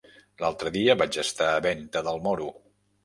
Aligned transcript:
L'altre 0.43 0.71
dia 0.77 0.95
vaig 1.01 1.19
estar 1.25 1.51
a 1.53 1.61
Venta 1.67 2.03
del 2.09 2.21
Moro. 2.29 2.49